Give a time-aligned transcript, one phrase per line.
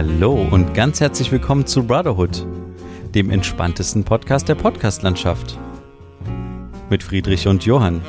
[0.00, 2.46] Hallo und ganz herzlich willkommen zu Brotherhood,
[3.16, 5.58] dem entspanntesten Podcast der Podcastlandschaft.
[6.88, 8.00] Mit Friedrich und Johann.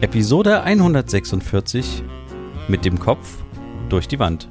[0.00, 2.04] Episode 146
[2.68, 3.42] mit dem Kopf
[3.88, 4.48] durch die Wand.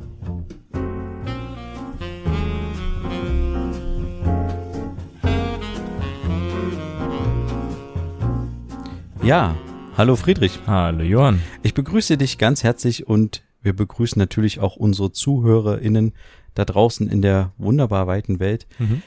[9.23, 9.55] Ja,
[9.95, 10.59] hallo Friedrich.
[10.67, 11.41] Hallo Johann.
[11.61, 16.13] Ich begrüße dich ganz herzlich und wir begrüßen natürlich auch unsere ZuhörerInnen
[16.53, 18.67] da draußen in der wunderbar weiten Welt.
[18.77, 19.01] Mhm.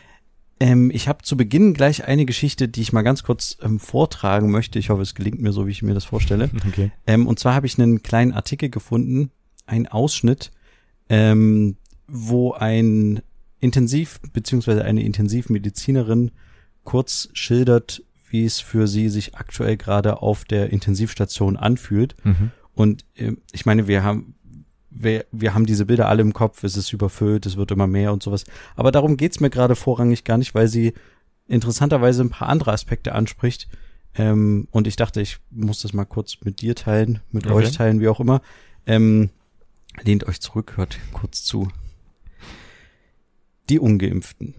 [0.59, 4.51] Ähm, ich habe zu Beginn gleich eine Geschichte, die ich mal ganz kurz ähm, vortragen
[4.51, 4.79] möchte.
[4.79, 6.51] Ich hoffe, es gelingt mir so, wie ich mir das vorstelle.
[6.69, 6.91] Okay.
[7.07, 9.31] Ähm, und zwar habe ich einen kleinen Artikel gefunden,
[9.67, 10.51] einen Ausschnitt,
[11.09, 11.77] ähm,
[12.09, 13.21] wo ein
[13.61, 16.33] Intensiv- beziehungsweise eine Intensivmedizinerin
[16.85, 22.17] kurz schildert, wie es für sie sich aktuell gerade auf der Intensivstation anfühlt.
[22.25, 22.51] Mhm.
[22.75, 24.35] Und äh, ich meine, wir haben
[24.99, 28.13] wir, wir haben diese Bilder alle im Kopf, es ist überfüllt, es wird immer mehr
[28.13, 28.45] und sowas.
[28.75, 30.95] Aber darum geht's mir gerade vorrangig gar nicht, weil sie
[31.47, 33.69] interessanterweise ein paar andere Aspekte anspricht.
[34.15, 37.55] Ähm, und ich dachte, ich muss das mal kurz mit dir teilen, mit okay.
[37.55, 38.41] euch teilen, wie auch immer.
[38.87, 39.31] Ähm,
[40.03, 41.69] lehnt euch zurück, hört kurz zu.
[43.69, 44.55] Die Ungeimpften.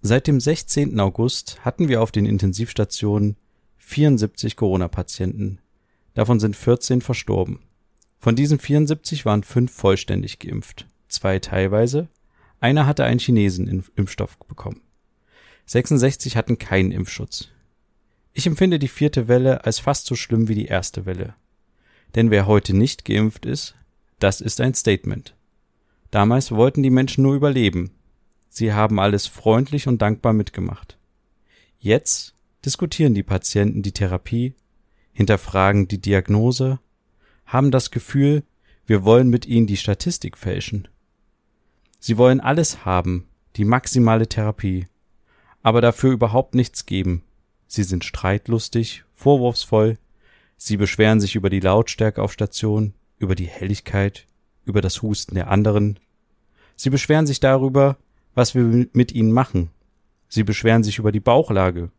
[0.00, 0.98] Seit dem 16.
[1.00, 3.36] August hatten wir auf den Intensivstationen
[3.78, 5.58] 74 Corona-Patienten.
[6.14, 7.60] Davon sind 14 verstorben.
[8.18, 12.08] Von diesen 74 waren fünf vollständig geimpft, zwei teilweise,
[12.60, 14.80] einer hatte einen Chinesen-Impfstoff bekommen.
[15.66, 17.48] 66 hatten keinen Impfschutz.
[18.32, 21.34] Ich empfinde die vierte Welle als fast so schlimm wie die erste Welle.
[22.14, 23.74] Denn wer heute nicht geimpft ist,
[24.18, 25.34] das ist ein Statement.
[26.10, 27.92] Damals wollten die Menschen nur überleben.
[28.48, 30.98] Sie haben alles freundlich und dankbar mitgemacht.
[31.78, 34.54] Jetzt diskutieren die Patienten die Therapie,
[35.12, 36.80] hinterfragen die Diagnose
[37.48, 38.44] haben das Gefühl,
[38.86, 40.86] wir wollen mit ihnen die Statistik fälschen.
[41.98, 43.26] Sie wollen alles haben,
[43.56, 44.86] die maximale Therapie,
[45.62, 47.24] aber dafür überhaupt nichts geben.
[47.66, 49.98] Sie sind streitlustig, vorwurfsvoll,
[50.56, 54.26] sie beschweren sich über die Lautstärke auf Station, über die Helligkeit,
[54.64, 55.98] über das Husten der anderen.
[56.76, 57.96] Sie beschweren sich darüber,
[58.34, 59.70] was wir mit ihnen machen.
[60.28, 61.90] Sie beschweren sich über die Bauchlage,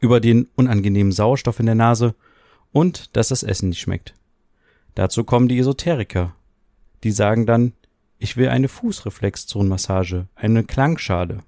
[0.00, 2.14] über den unangenehmen Sauerstoff in der Nase
[2.72, 4.14] und dass das Essen nicht schmeckt.
[4.94, 6.34] Dazu kommen die Esoteriker.
[7.02, 7.72] Die sagen dann,
[8.18, 11.42] ich will eine Fußreflexzonenmassage, eine Klangschale.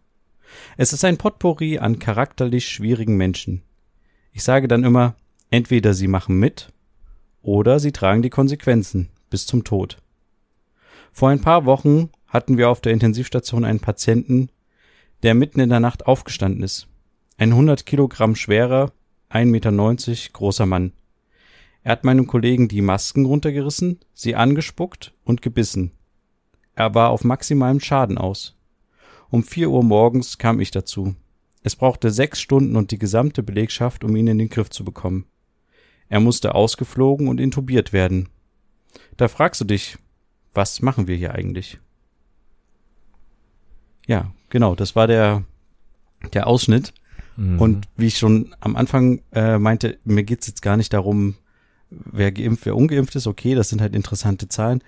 [0.76, 3.62] Es ist ein Potpourri an charakterlich schwierigen Menschen.
[4.32, 5.14] Ich sage dann immer,
[5.50, 6.72] entweder sie machen mit
[7.42, 9.98] oder sie tragen die Konsequenzen bis zum Tod.
[11.12, 14.50] Vor ein paar Wochen hatten wir auf der Intensivstation einen Patienten,
[15.22, 16.88] der mitten in der Nacht aufgestanden ist.
[17.38, 18.92] Ein 100 Kilogramm schwerer,
[19.30, 20.92] 1,90 Meter großer Mann.
[21.86, 25.92] Er hat meinem Kollegen die Masken runtergerissen, sie angespuckt und gebissen.
[26.74, 28.56] Er war auf maximalem Schaden aus.
[29.30, 31.14] Um vier Uhr morgens kam ich dazu.
[31.62, 35.26] Es brauchte sechs Stunden und die gesamte Belegschaft, um ihn in den Griff zu bekommen.
[36.08, 38.30] Er musste ausgeflogen und intubiert werden.
[39.16, 39.96] Da fragst du dich,
[40.54, 41.78] was machen wir hier eigentlich?
[44.08, 45.44] Ja, genau, das war der,
[46.34, 46.92] der Ausschnitt.
[47.36, 47.60] Mhm.
[47.60, 51.36] Und wie ich schon am Anfang äh, meinte, mir geht's jetzt gar nicht darum,
[52.04, 54.82] wer geimpft, wer ungeimpft ist, okay, das sind halt interessante Zahlen.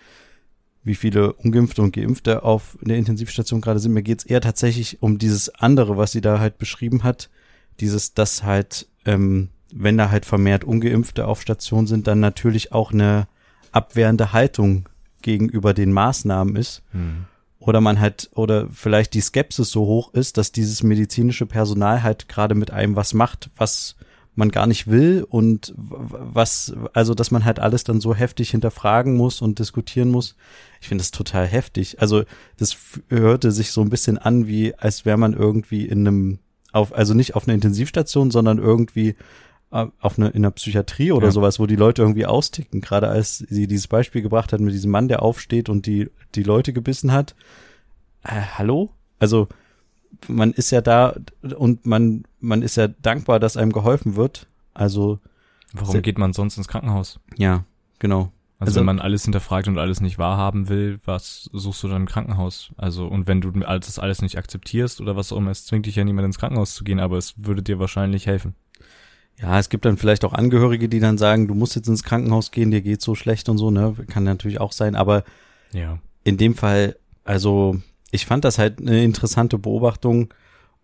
[0.85, 3.93] Wie viele Ungeimpfte und Geimpfte auf der Intensivstation gerade sind.
[3.93, 7.29] Mir geht's eher tatsächlich um dieses andere, was sie da halt beschrieben hat.
[7.81, 12.93] Dieses, dass halt, ähm, wenn da halt vermehrt Ungeimpfte auf Station sind, dann natürlich auch
[12.93, 13.29] eine
[13.73, 14.89] abwehrende Haltung
[15.21, 16.83] gegenüber den Maßnahmen ist.
[16.93, 17.27] Mhm.
[17.59, 22.29] Oder man halt, oder vielleicht die Skepsis so hoch ist, dass dieses medizinische Personal halt
[22.29, 23.97] gerade mit einem was macht, was
[24.39, 29.17] man gar nicht will und was, also dass man halt alles dann so heftig hinterfragen
[29.17, 30.37] muss und diskutieren muss.
[30.81, 32.01] Ich finde das total heftig.
[32.01, 32.23] Also
[32.57, 32.77] das
[33.09, 36.39] hörte sich so ein bisschen an, wie als wäre man irgendwie in einem,
[36.73, 39.17] auf, also nicht auf einer Intensivstation, sondern irgendwie
[39.73, 41.33] äh, auf eine, in einer Psychiatrie oder ja.
[41.33, 42.81] sowas, wo die Leute irgendwie austicken.
[42.81, 46.45] Gerade als sie dieses Beispiel gebracht hat mit diesem Mann, der aufsteht und die, die
[46.45, 47.35] Leute gebissen hat.
[48.23, 48.91] Äh, hallo?
[49.19, 49.49] Also
[50.27, 51.15] man ist ja da
[51.57, 54.47] und man, man ist ja dankbar, dass einem geholfen wird.
[54.75, 55.21] Also.
[55.73, 57.21] Warum geht man sonst ins Krankenhaus?
[57.37, 57.65] Ja,
[57.99, 58.33] genau.
[58.61, 62.03] Also, also, wenn man alles hinterfragt und alles nicht wahrhaben will, was suchst du dann
[62.03, 62.71] im Krankenhaus?
[62.77, 65.95] Also und wenn du das alles nicht akzeptierst oder was auch immer, es zwingt dich
[65.95, 68.57] ja niemand ins Krankenhaus zu gehen, aber es würde dir wahrscheinlich helfen.
[69.41, 72.51] Ja, es gibt dann vielleicht auch Angehörige, die dann sagen, du musst jetzt ins Krankenhaus
[72.51, 73.95] gehen, dir geht so schlecht und so, ne?
[74.09, 75.23] Kann natürlich auch sein, aber
[75.73, 76.01] ja.
[76.25, 80.33] in dem Fall, also ich fand das halt eine interessante Beobachtung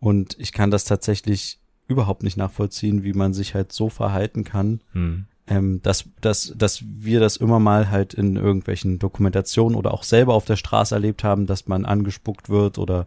[0.00, 4.80] und ich kann das tatsächlich überhaupt nicht nachvollziehen, wie man sich halt so verhalten kann.
[4.92, 5.26] Hm.
[5.46, 10.34] ähm, dass, dass, dass wir das immer mal halt in irgendwelchen Dokumentationen oder auch selber
[10.34, 13.06] auf der Straße erlebt haben, dass man angespuckt wird oder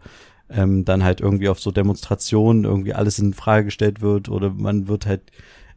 [0.50, 4.88] ähm, dann halt irgendwie auf so Demonstrationen irgendwie alles in Frage gestellt wird oder man
[4.88, 5.32] wird halt,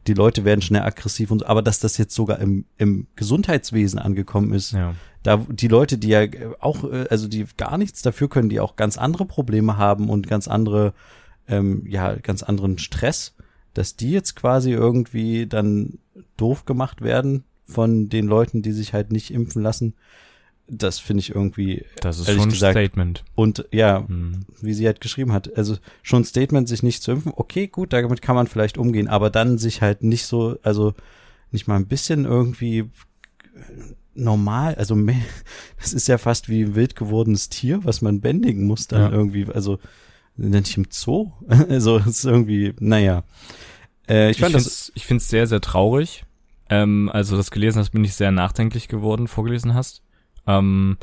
[0.07, 3.99] die Leute werden schnell aggressiv und so, aber dass das jetzt sogar im, im Gesundheitswesen
[3.99, 4.95] angekommen ist, Ja.
[5.23, 6.21] Da die Leute, die ja
[6.59, 10.27] auch, äh, also die gar nichts dafür können, die auch ganz andere Probleme haben und
[10.27, 10.93] ganz andere,
[11.47, 13.35] ähm, ja, ganz anderen Stress,
[13.73, 15.99] dass die jetzt quasi irgendwie dann
[16.37, 19.93] doof gemacht werden von den Leuten, die sich halt nicht impfen lassen.
[20.67, 23.23] Das finde ich irgendwie Das ist schon ein gesagt- Statement.
[23.35, 24.45] und ja, Hm.
[24.61, 27.91] wie sie halt geschrieben hat, also schon ein Statement, sich nicht zu impfen, okay, gut,
[27.93, 30.93] damit kann man vielleicht umgehen, aber dann sich halt nicht so, also
[31.51, 32.89] nicht mal ein bisschen irgendwie
[34.13, 35.21] normal, also mehr,
[35.79, 39.09] das ist ja fast wie ein wild gewordenes Tier, was man bändigen muss dann Ja.
[39.11, 39.79] irgendwie, also
[40.35, 43.23] nicht im Zoo, also es ist irgendwie, naja.
[44.07, 46.25] Äh, ich Ich fand das, finde es ich sehr, sehr traurig.
[46.69, 50.01] Ähm, also das gelesen hast, bin ich sehr nachdenklich geworden, vorgelesen hast.
[50.47, 50.97] Ähm,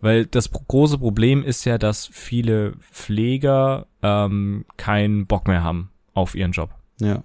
[0.00, 6.34] weil das große Problem ist ja, dass viele Pfleger ähm, keinen Bock mehr haben auf
[6.34, 6.70] ihren Job.
[7.00, 7.22] ja,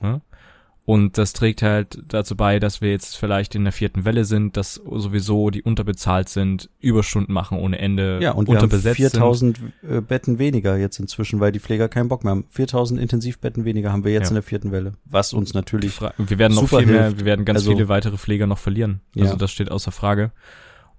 [0.88, 4.56] Und das trägt halt dazu bei, dass wir jetzt vielleicht in der vierten Welle sind,
[4.56, 9.10] dass sowieso die unterbezahlt sind, Überstunden machen ohne Ende, ja, und wir haben unterbesetzt sind.
[9.10, 9.60] 4000
[9.90, 12.46] äh, Betten weniger jetzt inzwischen, weil die Pfleger keinen Bock mehr haben.
[12.52, 14.30] 4000 Intensivbetten weniger haben wir jetzt Ja.
[14.30, 17.18] in der vierten Welle, was uns natürlich Fra- Wir werden noch super viel mehr, hilft.
[17.18, 19.02] wir werden ganz Also- viele weitere Pfleger noch verlieren.
[19.18, 19.36] Also Ja.
[19.38, 20.32] das steht außer Frage.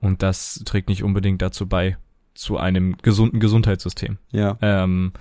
[0.00, 1.96] Und das trägt nicht unbedingt dazu bei,
[2.34, 4.18] zu einem gesunden Gesundheitssystem.
[4.32, 5.12] ja, Ähm,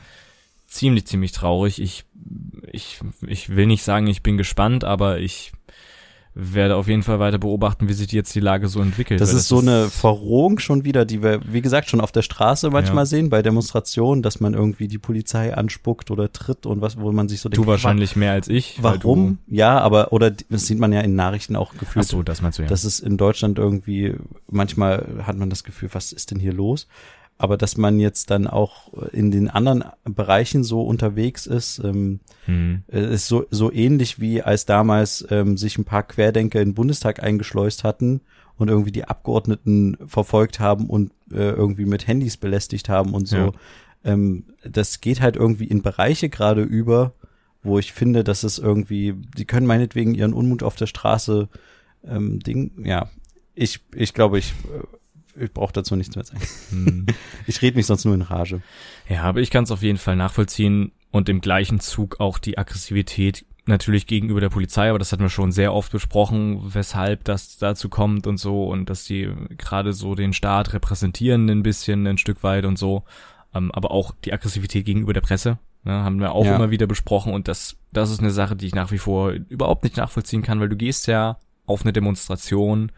[0.75, 1.81] ziemlich, ziemlich traurig.
[1.81, 2.05] Ich,
[2.71, 5.51] ich, ich will nicht sagen, ich bin gespannt, aber ich
[6.37, 9.21] werde auf jeden Fall weiter beobachten, wie sich jetzt die Lage so entwickelt.
[9.21, 12.23] Das weil ist so eine Verrohung schon wieder, die wir, wie gesagt, schon auf der
[12.23, 13.05] Straße manchmal Ja.
[13.05, 17.29] sehen, bei Demonstrationen, dass man irgendwie die Polizei anspuckt oder tritt und was, wo man
[17.29, 18.79] sich so Du wahrscheinlich mehr als ich.
[18.81, 19.37] Warum?
[19.47, 22.05] Ja, aber, oder das sieht man ja in Nachrichten auch Du, ach gefühlt.
[22.05, 22.67] so, das meinst du ja.
[22.67, 24.15] Das ist in Deutschland irgendwie,
[24.51, 26.87] manchmal hat man das Gefühl, was ist denn hier los?
[27.37, 32.83] Aber dass man jetzt dann auch in den anderen Bereichen so unterwegs ist, ähm, hm.
[32.87, 36.75] äh, ist so, so ähnlich wie als damals ähm, sich ein paar Querdenker in den
[36.75, 38.21] Bundestag eingeschleust hatten
[38.57, 43.37] und irgendwie die Abgeordneten verfolgt haben und äh, irgendwie mit Handys belästigt haben und so.
[43.37, 43.51] Ja.
[44.05, 47.13] Ähm, das geht halt irgendwie in Bereiche gerade über,
[47.63, 51.49] wo ich finde, dass es irgendwie, die können meinetwegen ihren Unmut auf der Straße
[52.07, 53.09] ähm, Ding, ja.
[53.55, 54.85] Ich, ich glaube, ich, äh,
[55.39, 56.41] ich brauche dazu nichts mehr sagen.
[56.69, 57.05] Hm.
[57.47, 58.61] Ich rede mich sonst nur in Rage.
[59.07, 62.57] Ja, aber ich kann es auf jeden Fall nachvollziehen und im gleichen Zug auch die
[62.57, 67.57] Aggressivität natürlich gegenüber der Polizei, aber das hatten wir schon sehr oft besprochen, weshalb das
[67.57, 72.17] dazu kommt und so und dass die gerade so den Staat repräsentieren ein bisschen, ein
[72.19, 73.03] Stück weit und so,
[73.55, 76.55] ähm, aber auch die Aggressivität gegenüber der Presse, ne, haben wir auch Ja.
[76.55, 79.83] immer wieder besprochen und das, das ist eine Sache, die ich nach wie vor überhaupt
[79.83, 82.91] nicht nachvollziehen kann, weil du gehst ja auf eine Demonstration,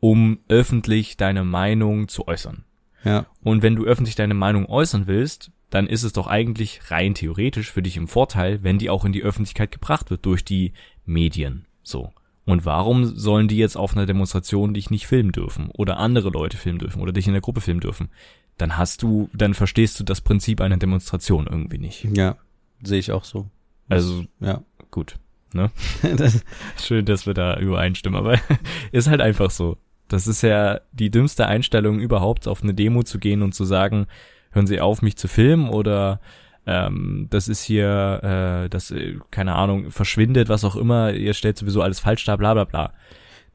[0.00, 2.64] um öffentlich deine Meinung zu äußern.
[3.04, 3.26] Ja.
[3.42, 7.70] Und wenn du öffentlich deine Meinung äußern willst, dann ist es doch eigentlich rein theoretisch
[7.70, 10.72] für dich im Vorteil, wenn die auch in die Öffentlichkeit gebracht wird durch die
[11.06, 11.66] Medien.
[11.82, 12.12] So.
[12.44, 16.56] Und warum sollen die jetzt auf einer Demonstration dich nicht filmen dürfen oder andere Leute
[16.56, 18.08] filmen dürfen oder dich in der Gruppe filmen dürfen?
[18.56, 22.04] Dann hast du, dann verstehst du das Prinzip einer Demonstration irgendwie nicht.
[22.16, 22.36] Ja,
[22.82, 23.48] sehe ich auch so.
[23.88, 24.62] Also Ja.
[24.90, 25.16] gut,
[25.52, 25.70] ne?
[26.16, 26.44] das,
[26.82, 28.38] Schön, dass wir da übereinstimmen, aber
[28.92, 29.78] ist halt einfach so.
[30.12, 34.06] Das ist ja die dümmste Einstellung überhaupt, auf eine Demo zu gehen und zu sagen,
[34.50, 36.20] hören Sie auf, mich zu filmen oder
[36.66, 38.20] ähm, das ist hier,
[38.64, 42.36] äh, das, äh, keine Ahnung, verschwindet, was auch immer, ihr stellt sowieso alles falsch dar,
[42.38, 42.92] bla bla bla.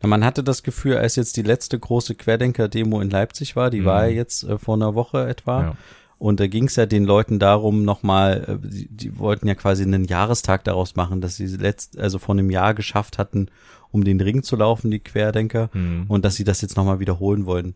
[0.02, 3.82] Na, man hatte das Gefühl, als jetzt die letzte große Querdenker-Demo in Leipzig war, die
[3.82, 3.86] Mhm.
[3.86, 5.62] war ja jetzt äh, vor einer Woche etwa.
[5.62, 5.78] Ja.
[6.18, 9.84] Und da ging es ja den Leuten darum, nochmal, äh, die, die wollten ja quasi
[9.84, 13.50] einen Jahrestag daraus machen, dass sie letzt, also vor einem Jahr geschafft hatten,
[13.96, 16.06] um den Ring zu laufen, die Querdenker, Hm.
[16.08, 17.74] und dass sie das jetzt nochmal wiederholen wollen.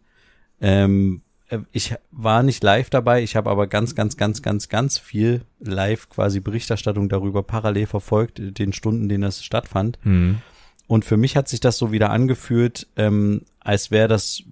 [0.62, 4.98] Ähm, äh, ich war nicht live dabei, ich habe aber ganz, ganz, ganz, ganz, ganz
[4.98, 9.98] viel live quasi Berichterstattung darüber parallel verfolgt, den Stunden, denen das stattfand.
[10.04, 10.40] Hm.
[10.88, 14.44] Und für mich hat sich das so wieder angefühlt, ähm, als wäre das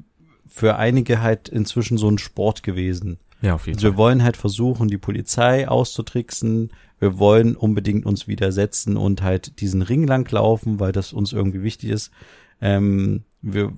[0.48, 3.18] für einige halt inzwischen so ein Sport gewesen.
[3.42, 3.98] Ja, auf jeden Also wir Fall.
[3.98, 6.72] wollen halt versuchen, die Polizei auszutricksen.
[7.00, 11.62] Wir wollen unbedingt uns widersetzen und halt diesen Ring lang laufen, weil das uns irgendwie
[11.62, 12.12] wichtig ist.
[12.60, 13.72] Ähm, wir,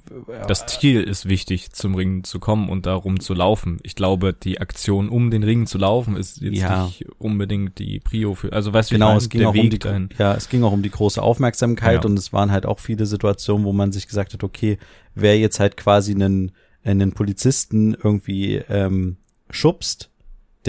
[0.47, 3.77] Das Ziel ist wichtig, zum Ring zu kommen und darum zu laufen.
[3.83, 6.85] Ich glaube, die Aktion, um den Ring zu laufen, ist jetzt Ja.
[6.85, 9.79] nicht unbedingt die Prio für, also weißt du, Genau, es ging auch Weg um die,
[9.79, 10.09] dahin.
[10.17, 12.09] ja, es ging auch um die große Aufmerksamkeit Ja.
[12.09, 14.77] und es waren halt auch viele Situationen, wo man sich gesagt hat, okay,
[15.13, 16.53] wer jetzt halt quasi einen,
[16.85, 19.17] einen Polizisten irgendwie ähm,
[19.49, 20.08] schubst,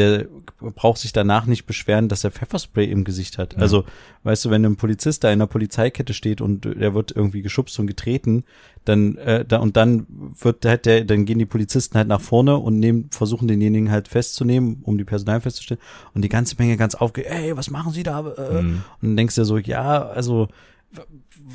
[0.00, 0.26] der
[0.58, 3.52] braucht sich danach nicht beschweren, dass er Pfefferspray im Gesicht hat.
[3.54, 3.60] Ja.
[3.60, 3.84] Also,
[4.24, 7.78] weißt du, wenn ein Polizist da in der Polizeikette steht und er wird irgendwie geschubst
[7.78, 8.44] und getreten,
[8.84, 10.06] dann äh, da und dann
[10.40, 14.08] wird halt der, dann gehen die Polizisten halt nach vorne und nehmen, versuchen denjenigen halt
[14.08, 15.80] festzunehmen, um die Personal festzustellen.
[16.14, 18.20] Und die ganze Menge ganz aufge, ey, was machen Sie da?
[18.20, 18.82] Äh, Mhm.
[19.00, 20.48] Und dann denkst du dir so, ja, also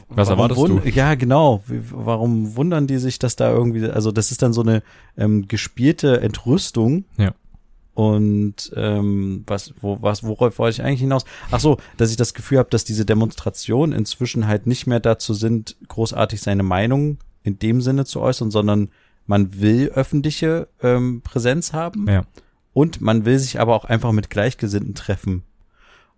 [0.10, 0.80] Was erwartest du?
[0.86, 1.64] Ja, genau.
[1.68, 4.82] Warum wundern die sich, dass da irgendwie, also das ist dann so eine
[5.18, 7.06] ähm, gespielte Entrüstung.
[7.18, 7.34] Ja.
[7.96, 11.24] Und ähm, was, wo, was, worauf wollte ich eigentlich hinaus?
[11.50, 15.34] Ach so, dass ich das Gefühl habe, dass diese Demonstrationen inzwischen halt nicht mehr dazu
[15.34, 18.90] sind, großartig seine Meinung in dem Sinne zu äußern, sondern
[19.28, 22.26] man will öffentliche ähm, Präsenz haben Ja.
[22.74, 25.44] und man will sich aber auch einfach mit Gleichgesinnten treffen.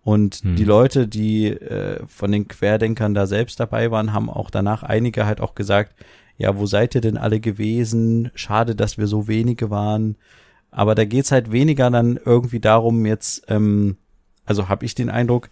[0.02, 0.56] Und Hm.
[0.56, 5.26] die Leute, die äh, von den Querdenkern da selbst dabei waren, haben auch danach einige
[5.26, 5.94] halt auch gesagt,
[6.38, 8.30] ja, wo seid ihr denn alle gewesen?
[8.34, 10.16] Schade, dass wir so wenige waren.
[10.70, 13.96] Aber da geht's halt weniger dann irgendwie darum, jetzt, ähm,
[14.44, 15.48] also habe ich den Eindruck,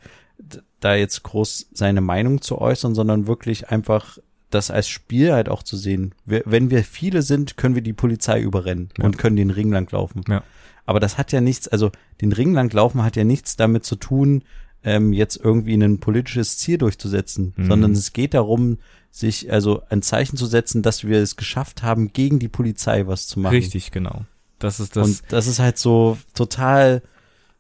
[0.81, 4.19] da jetzt groß seine Meinung zu äußern, sondern wirklich einfach
[4.51, 6.15] das als Spiel halt auch zu sehen.
[6.25, 9.05] Wir, wenn wir viele sind, können wir die Polizei überrennen Ja.
[9.05, 10.23] und können den Ring lang laufen.
[10.29, 10.43] Ja.
[10.85, 13.97] Aber das hat ja nichts, also den Ring lang laufen hat ja nichts damit zu
[13.97, 14.45] tun,
[14.85, 17.67] ähm, jetzt irgendwie ein politisches Ziel durchzusetzen, Mhm.
[17.67, 18.79] sondern es geht darum,
[19.11, 23.27] sich also ein Zeichen zu setzen, dass wir es geschafft haben, gegen die Polizei was
[23.27, 23.55] zu machen.
[23.55, 24.27] Richtig, genau.
[24.59, 25.07] Das ist das.
[25.07, 27.03] Und das ist halt so total,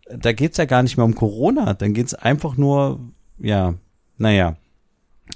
[0.08, 3.00] da geht's ja gar nicht mehr um Corona, dann geht's einfach nur,
[3.38, 3.74] ja,
[4.18, 4.56] naja.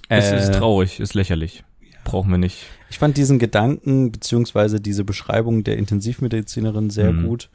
[0.08, 1.64] es ist Äh, traurig, ist lächerlich.
[2.04, 2.66] Brauchen wir nicht.
[2.88, 7.26] Ich fand diesen Gedanken beziehungsweise diese Beschreibung der Intensivmedizinerin sehr Mhm.
[7.26, 7.50] gut.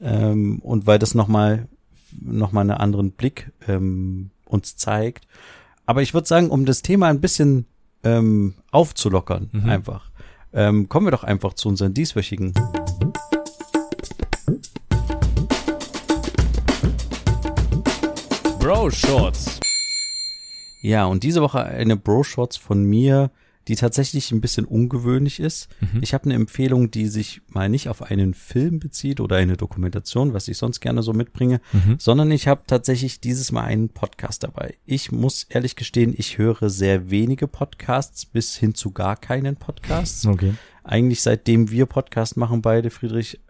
[0.00, 1.66] Ähm, und weil das nochmal
[2.20, 5.26] noch mal einen anderen Blick ähm, uns zeigt.
[5.86, 7.66] Aber ich würde sagen, um das Thema ein bisschen
[8.04, 9.68] ähm, aufzulockern, Mhm.
[9.68, 10.10] einfach,
[10.54, 12.54] ähm, kommen wir doch einfach zu unseren dieswöchigen.
[18.72, 19.58] Bro Shorts.
[20.80, 23.32] Ja, und diese Woche eine Bro-Shots von mir,
[23.66, 25.68] die tatsächlich ein bisschen ungewöhnlich ist.
[25.80, 25.98] Mhm.
[26.02, 30.34] Ich habe eine Empfehlung, die sich mal nicht auf einen Film bezieht oder eine Dokumentation,
[30.34, 31.96] was ich sonst gerne so mitbringe, Mhm.
[31.98, 34.76] sondern ich habe tatsächlich dieses Mal einen Podcast dabei.
[34.86, 40.24] Ich muss ehrlich gestehen, ich höre sehr wenige Podcasts bis hin zu gar keinen Podcasts.
[40.26, 40.54] Okay.
[40.84, 43.40] Eigentlich seitdem wir Podcast machen beide, Friedrich,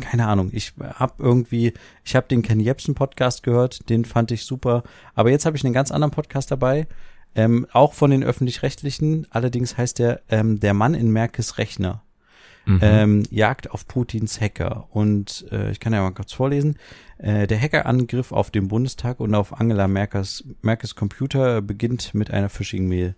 [0.00, 1.72] keine Ahnung, ich habe irgendwie,
[2.04, 4.82] ich habe den Ken Jebsen Podcast gehört, den fand ich super,
[5.14, 6.86] aber jetzt habe ich einen ganz anderen Podcast dabei,
[7.34, 12.02] ähm, auch von den öffentlich-rechtlichen, allerdings heißt der ähm, Der Mann in Merkes Rechner
[12.68, 12.78] Mhm.
[12.82, 14.88] ähm, Jagd auf Putins Hacker.
[14.90, 16.76] Und äh, ich kann ja mal kurz vorlesen.
[17.16, 22.50] Äh, der Hackerangriff auf den Bundestag und auf Angela Merkels, Merkels Computer beginnt mit einer
[22.50, 23.14] Phishing-Mail.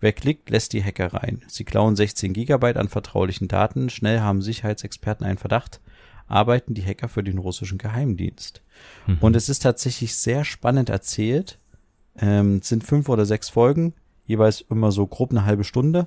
[0.00, 1.42] Wer klickt, lässt die Hacker rein.
[1.48, 3.88] Sie klauen 16 Gigabyte an vertraulichen Daten.
[3.88, 5.80] Schnell haben Sicherheitsexperten einen Verdacht.
[6.30, 8.62] Arbeiten die Hacker für den russischen Geheimdienst.
[9.06, 9.18] Mhm.
[9.20, 11.58] Und es ist tatsächlich sehr spannend erzählt.
[12.18, 13.94] Ähm, es sind fünf oder sechs Folgen,
[14.26, 16.06] jeweils immer so grob eine halbe Stunde.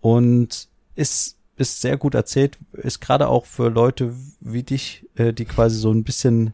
[0.00, 5.44] Und ist, ist sehr gut erzählt, ist gerade auch für Leute wie dich, äh, die
[5.44, 6.52] quasi so ein bisschen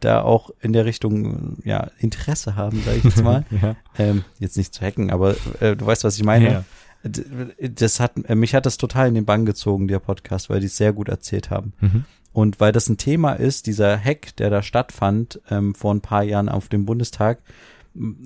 [0.00, 3.44] da auch in der Richtung ja Interesse haben, sage ich jetzt mal.
[3.62, 3.76] ja.
[3.98, 6.50] ähm, jetzt nicht zu hacken, aber äh, du weißt, was ich meine.
[6.52, 6.64] Ja.
[7.02, 7.24] D-
[7.70, 10.66] Das hat äh, mich hat das total in den Bann gezogen, der Podcast, weil die
[10.66, 11.72] es sehr gut erzählt haben.
[11.80, 12.04] Mhm.
[12.36, 16.22] Und weil das ein Thema ist, dieser Hack, der da stattfand ähm, vor ein paar
[16.22, 17.38] Jahren auf dem Bundestag,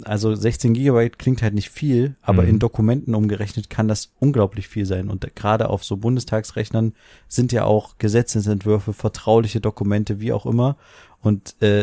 [0.03, 2.49] also 16 Gigabyte klingt halt nicht viel, aber Mhm.
[2.49, 5.11] in Dokumenten umgerechnet kann das unglaublich viel sein.
[5.11, 6.93] Und gerade auf so Bundestagsrechnern
[7.29, 10.77] sind ja auch Gesetzesentwürfe, vertrauliche Dokumente, wie auch immer.
[11.23, 11.83] Und äh,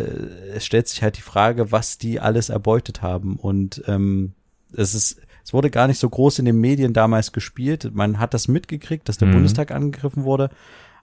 [0.53, 3.37] es stellt sich halt die Frage, was die alles erbeutet haben.
[3.37, 4.33] Und ähm,
[4.73, 7.91] es ist, es wurde gar nicht so groß in den Medien damals gespielt.
[7.93, 9.33] Man hat das mitgekriegt, dass der Mhm.
[9.35, 10.49] Bundestag angegriffen wurde.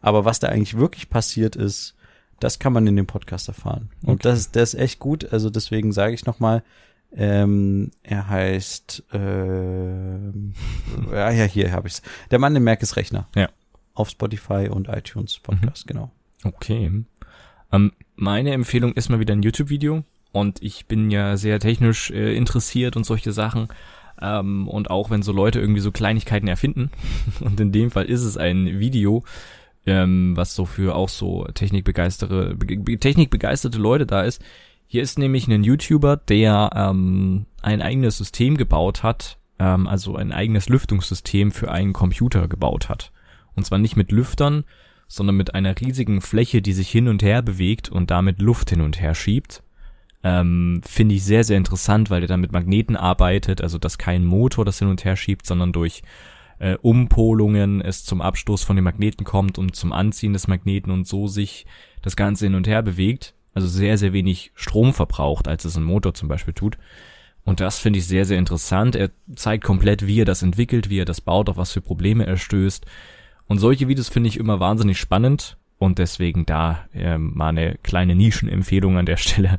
[0.04, 1.94] Aber was da eigentlich wirklich passiert ist,
[2.40, 3.88] das kann man in dem Podcast erfahren.
[4.02, 4.23] Und Okay.
[4.25, 5.32] das, ist- das ist echt gut.
[5.32, 6.62] Also deswegen sage ich nochmal,
[7.16, 10.52] ähm, er heißt, ähm,
[11.11, 12.02] ja, ja, hier habe ich's.
[12.30, 13.28] Der Mann im Merkes Rechner.
[13.34, 13.49] Ja.
[13.94, 16.11] Auf Spotify und iTunes Podcast, genau.
[16.42, 16.90] Okay.
[17.73, 22.37] Ähm, meine Empfehlung ist mal wieder ein YouTube-Video und ich bin ja sehr technisch äh,
[22.37, 23.68] interessiert und solche Sachen.
[24.20, 26.90] Ähm, und auch wenn so Leute irgendwie so Kleinigkeiten erfinden,
[27.40, 29.23] und in dem Fall ist es ein Video,
[29.87, 34.43] ähm, was so für auch so technikbegeistere, be technikbegeisterte Leute da ist.
[34.87, 40.33] Hier ist nämlich ein YouTuber, der ähm, ein eigenes System gebaut hat, ähm, also ein
[40.33, 43.12] eigenes Lüftungssystem für einen Computer gebaut hat.
[43.55, 44.64] Und zwar nicht mit Lüftern,
[45.07, 48.81] sondern mit einer riesigen Fläche, die sich hin und her bewegt und damit Luft hin
[48.81, 49.62] und her schiebt.
[50.23, 54.25] Ähm, Finde ich sehr, sehr interessant, weil der dann mit Magneten arbeitet, also dass kein
[54.25, 56.03] Motor das hin und her schiebt, sondern durch
[56.58, 61.06] äh, Umpolungen es zum Abstoß von den Magneten kommt und zum Anziehen des Magneten und
[61.06, 61.66] so sich
[62.02, 65.84] das Ganze hin und her bewegt, also sehr, sehr wenig Strom verbraucht, als es ein
[65.84, 66.78] Motor zum Beispiel tut.
[67.44, 68.96] Und das finde ich sehr, sehr interessant.
[68.96, 72.26] Er zeigt komplett, wie er das entwickelt, wie er das baut, auf was für Probleme
[72.26, 72.87] er stößt.
[73.46, 78.14] Und solche Videos finde ich immer wahnsinnig spannend und deswegen da äh, mal eine kleine
[78.14, 79.58] Nischenempfehlung an der Stelle.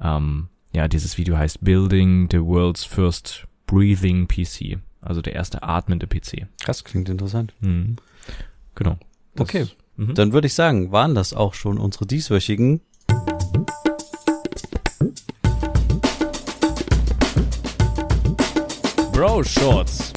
[0.00, 4.78] Ähm, ja, dieses Video heißt Building the World's First Breathing PC.
[5.04, 6.46] Also der erste atmende PC.
[6.66, 7.52] Das klingt interessant.
[7.60, 7.96] Mhm.
[8.74, 8.96] Genau.
[9.34, 9.66] Das, Okay.
[9.96, 10.14] Mhm.
[10.14, 12.80] Dann würde ich sagen, waren das auch schon unsere dieswöchigen
[19.12, 20.12] Bro Shorts.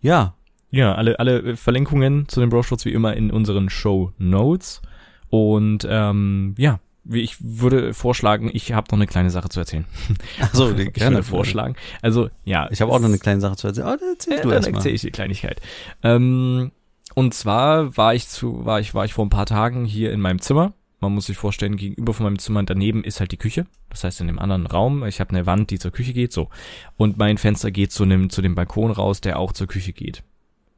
[0.00, 0.34] Ja,
[0.70, 4.82] Ja, alle, alle Verlinkungen zu den Bro Shorts wie immer in unseren Show Notes.
[5.30, 6.80] Und ähm, ja,
[7.10, 9.84] ich würde vorschlagen, ich habe noch eine kleine Sache zu erzählen.
[10.40, 11.76] also ich gerne würde vorschlagen.
[12.02, 13.88] Also ja, Ich habe auch noch eine kleine Sache zu erzählen.
[13.88, 15.60] Oh, erzähl Ja, du dann erzähle ich die Kleinigkeit.
[16.02, 16.72] Ähm,
[17.14, 20.20] und zwar war ich zu, war ich, war ich vor ein paar Tagen hier in
[20.20, 20.72] meinem Zimmer.
[21.00, 23.66] Man muss sich vorstellen, gegenüber von meinem Zimmer daneben ist halt die Küche.
[23.90, 26.48] Das heißt, in dem anderen Raum, ich habe eine Wand, die zur Küche geht, so.
[26.96, 30.22] Und mein Fenster geht zu dem, zu dem Balkon raus, der auch zur Küche geht.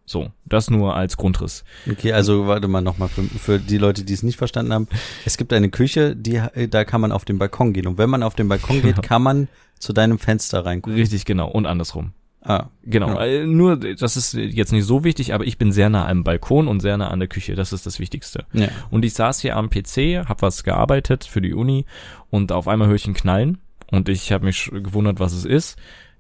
[0.09, 1.65] So, das nur als Grundriss.
[1.91, 4.87] Okay, also warte mal nochmal für, für die Leute, die es nicht verstanden haben.
[5.25, 7.89] Es gibt eine Küche, die da kann man auf den Balkon gehen.
[7.89, 9.49] Und wenn man auf den Balkon geht, kann man
[9.81, 10.97] zu deinem Fenster reingucken.
[10.97, 11.49] Richtig, genau.
[11.51, 12.13] Und andersrum.
[12.41, 13.09] Ah, Genau.
[13.09, 13.27] Ja.
[13.27, 16.69] Äh, Nur, das ist jetzt nicht so wichtig, aber ich bin sehr nah am Balkon
[16.69, 17.57] und sehr nah an der Küche.
[17.57, 18.45] Das ist das Wichtigste.
[18.53, 18.69] ja.
[18.91, 21.85] Und ich saß hier am PC, hab was gearbeitet für die Uni
[22.31, 23.59] und auf einmal höre ich ein Knallen
[23.91, 25.77] und ich habe mich gewundert, was es ist.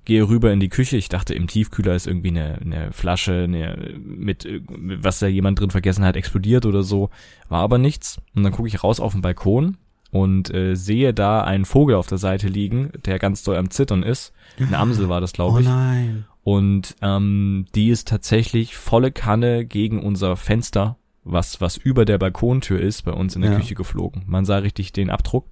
[0.06, 0.96] Gehe rüber in die Küche.
[0.96, 5.70] Ich dachte, im Tiefkühler ist irgendwie eine, eine Flasche eine, mit, was da jemand drin
[5.70, 7.10] vergessen hat, explodiert oder so.
[7.50, 8.18] War aber nichts.
[8.34, 9.76] Und dann gucke ich raus auf den Balkon
[10.12, 14.02] und äh, sehe da einen Vogel auf der Seite liegen, der ganz doll am Zittern
[14.02, 14.32] ist.
[14.58, 15.66] Eine Amsel war das, Oh glaube ich.
[15.66, 16.24] nein.
[16.44, 22.80] Und ähm, die ist tatsächlich volle Kanne gegen unser Fenster, was, was über der Balkontür
[22.80, 23.56] ist, bei uns in der Ja.
[23.58, 24.22] Küche geflogen.
[24.26, 25.46] Man sah richtig den Abdruck.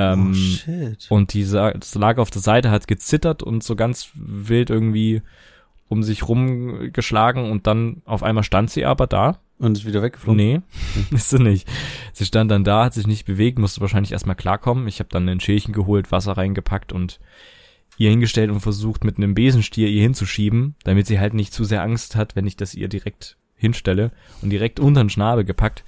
[0.00, 1.06] Ähm, oh shit.
[1.08, 5.22] und die lag auf der Seite, hat gezittert und so ganz wild irgendwie
[5.88, 9.40] um sich rumgeschlagen und dann auf einmal stand sie aber da.
[9.58, 10.36] Und ist wieder weggeflogen.
[10.36, 10.60] Nee,
[11.10, 11.68] ist sie nicht.
[12.12, 14.86] Sie stand dann da, hat sich nicht bewegt, musste wahrscheinlich erstmal klarkommen.
[14.86, 17.18] Ich habe dann ein Schälchen geholt, Wasser reingepackt und
[17.96, 21.82] ihr hingestellt und versucht, mit einem Besenstiel ihr hinzuschieben, damit sie halt nicht zu sehr
[21.82, 25.82] Angst hat, wenn ich das ihr direkt hinstelle und direkt unter den Schnabel gepackt.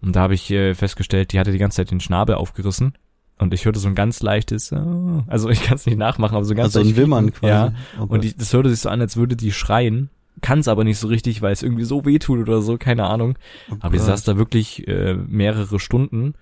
[0.00, 2.94] Und da habe ich äh, festgestellt, die hatte die ganze Zeit den Schnabel aufgerissen.
[3.38, 4.80] Und ich hörte so ein ganz leichtes, äh,
[5.26, 7.52] also ich kann es nicht nachmachen, aber so ein ganz Also ein Wimmern quasi.
[7.52, 10.10] Ja, Oh und die, das hörte sich so an, als würde die schreien.
[10.40, 13.06] Kann es aber nicht so richtig, weil es irgendwie so weh tut oder so, keine
[13.06, 13.36] Ahnung.
[13.70, 16.34] Oh Aber die saß da wirklich äh, mehrere Stunden,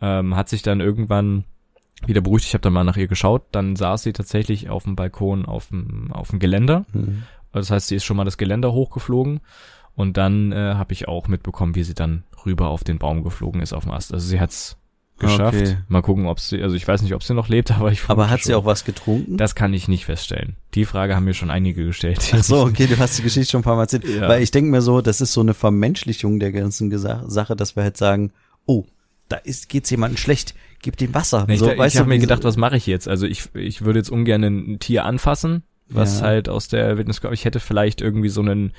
[0.00, 1.44] ähm, hat sich dann irgendwann
[2.06, 2.46] wieder beruhigt.
[2.46, 3.42] Ich habe dann mal nach ihr geschaut.
[3.52, 6.86] Dann saß sie tatsächlich auf dem Balkon auf dem, auf dem Geländer.
[6.92, 7.22] Hm.
[7.52, 9.40] Das heißt, sie ist schon mal das Geländer hochgeflogen.
[9.94, 13.60] Und dann äh, habe ich auch mitbekommen, wie sie dann rüber auf den Baum geflogen
[13.60, 14.14] ist auf dem Ast.
[14.14, 14.76] Also sie hat's
[15.20, 15.58] geschafft.
[15.60, 15.76] Okay.
[15.88, 18.28] Mal gucken, ob sie, also ich weiß nicht, ob sie noch lebt, aber ich Aber
[18.30, 18.60] hat sie schon.
[18.62, 19.36] auch was getrunken?
[19.36, 20.56] Das kann ich nicht feststellen.
[20.74, 22.18] Die Frage haben mir schon einige gestellt.
[22.34, 24.04] Ach so, okay, du hast die Geschichte schon ein paar Mal erzählt.
[24.08, 24.28] Ja.
[24.28, 27.76] Weil ich denke mir so, das ist so eine Vermenschlichung der ganzen Gesa Sache, dass
[27.76, 28.32] wir halt sagen,
[28.66, 28.84] oh,
[29.28, 31.44] da ist, geht's jemandem schlecht, gib dem Wasser.
[31.46, 33.06] Nee, ich so, ich weißt habe mir gedacht, was mache ich jetzt?
[33.06, 36.26] Also ich, ich würde jetzt ungern ein Tier anfassen, was Ja.
[36.26, 37.34] halt aus der Wildnis kommt.
[37.34, 38.72] Ich hätte vielleicht irgendwie so einen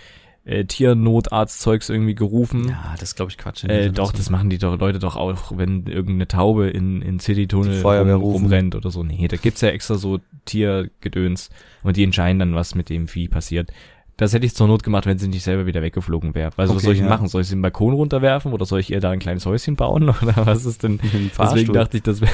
[0.43, 2.69] äh, Tiernotarztzeugs irgendwie gerufen.
[2.69, 3.63] Ja, das glaube ich Quatsch.
[3.65, 7.81] Äh, doch, das machen die doch Leute doch auch, wenn irgendeine Taube in, in City-Tunnel
[7.81, 9.03] rum, rumrennt oder so.
[9.03, 11.49] Nee, da gibt's ja extra so Tiergedöns
[11.83, 13.71] und die entscheiden dann, was mit dem Vieh passiert.
[14.17, 16.51] Das hätte ich zur Not gemacht, wenn sie nicht selber wieder weggeflogen wäre.
[16.57, 17.13] Also was Okay, soll ich denn ja.
[17.15, 17.27] machen?
[17.27, 20.03] Soll ich sie den Balkon runterwerfen oder soll ich ihr da ein kleines Häuschen bauen?
[20.21, 20.99] Oder was ist denn?
[21.39, 22.31] Deswegen dachte ich, das wäre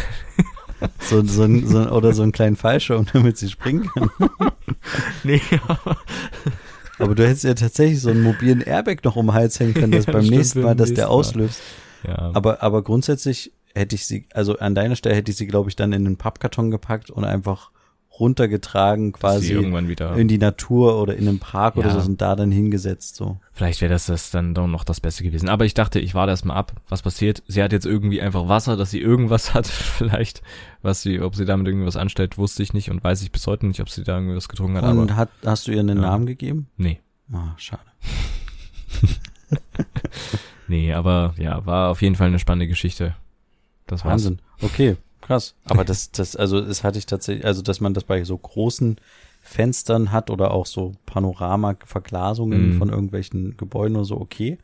[0.99, 4.09] so, so, ein- so, oder so einen kleinen Fallschirm, damit sie springen kann.
[5.23, 5.97] Nee, Aber
[7.15, 10.05] du hättest ja tatsächlich so einen mobilen Airbag noch um den Hals hängen können, dass
[10.05, 11.61] Ja, beim stimmt, nächsten Mal, dass nächsten der auslöst.
[12.07, 12.31] ja.
[12.33, 15.75] Aber, aber grundsätzlich hätte ich sie, also an deiner Stelle hätte ich sie, glaube ich,
[15.75, 17.71] dann in den Pappkarton gepackt und einfach
[18.19, 20.15] runtergetragen, quasi irgendwann wieder.
[20.15, 21.99] in die Natur oder in den Park oder Ja.
[21.99, 23.37] so und da dann hingesetzt, so.
[23.53, 25.49] Vielleicht wäre das, das dann doch noch das Beste gewesen.
[25.49, 27.43] Aber ich dachte, ich warte erst mal ab, was passiert.
[27.47, 30.41] Sie hat jetzt irgendwie einfach Wasser, dass sie irgendwas hat, vielleicht.
[30.81, 33.65] Was sie, ob sie damit irgendwas anstellt, wusste ich nicht und weiß ich bis heute
[33.67, 34.83] nicht, ob sie da irgendwas getrunken hat.
[34.85, 36.03] Und aber hat, hast du ihr einen Ja.
[36.09, 36.67] Namen gegeben?
[36.77, 36.99] nee,
[37.33, 37.81] Ah, schade.
[40.67, 43.15] nee, aber ja, war auf jeden Fall eine spannende Geschichte.
[43.85, 44.13] Das war's.
[44.13, 44.39] Wahnsinn.
[44.61, 45.53] Okay, krass.
[45.65, 48.97] Aber das, das, also das hatte ich tatsächlich, also dass man das bei so großen
[49.41, 52.77] Fenstern hat oder auch so Panorama-Verglasungen Mhm.
[52.77, 54.57] von irgendwelchen Gebäuden oder so, okay.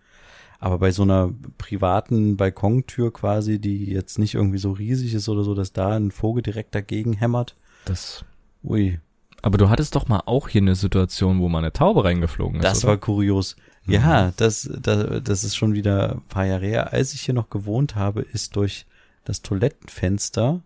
[0.60, 5.44] Aber bei so einer privaten Balkontür quasi, die jetzt nicht irgendwie so riesig ist oder
[5.44, 7.56] so, dass da ein Vogel direkt dagegen hämmert.
[7.86, 8.24] Das.
[8.64, 9.00] Ui,
[9.42, 12.64] Aber du hattest doch mal auch hier eine Situation, wo mal eine Taube reingeflogen ist.
[12.64, 12.92] das oder?
[12.94, 13.58] war kurios.
[13.86, 16.94] Ja, das, das, das ist schon wieder ein paar Jahre her.
[16.94, 18.86] Als ich hier noch gewohnt habe, ist durch
[19.24, 20.62] das Toilettenfenster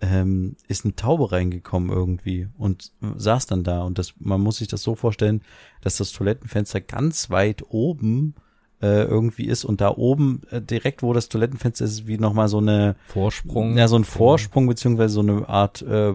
[0.00, 3.82] ähm, ist eine Taube reingekommen irgendwie und saß dann da.
[3.82, 5.42] Und das, man muss sich das so vorstellen,
[5.82, 8.34] dass das Toilettenfenster ganz weit oben
[8.82, 12.56] äh, irgendwie ist und da oben äh, direkt, wo das Toilettenfenster ist, wie nochmal so
[12.58, 13.76] eine Vorsprung.
[13.76, 16.14] ja so ein Vorsprung beziehungsweise so eine Art äh,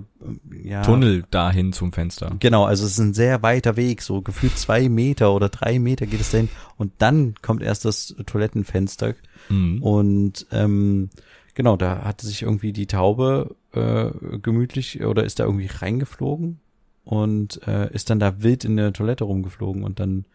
[0.64, 2.36] ja Tunnel dahin zum Fenster.
[2.40, 6.08] Genau, also es ist ein sehr weiter Weg, so gefühlt zwei Meter oder drei Meter
[6.08, 9.14] geht es dahin und dann kommt erst das Toilettenfenster
[9.48, 9.84] Mhm.
[9.84, 11.12] und ähm,
[11.56, 16.60] genau, da hatte sich irgendwie die Taube äh, gemütlich oder ist da irgendwie reingeflogen
[17.04, 20.26] und äh, ist dann da wild in der Toilette rumgeflogen und dann